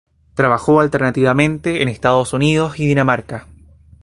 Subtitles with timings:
[0.33, 3.45] Trabajó alternativamente en Estados Unidos y Dinamarca.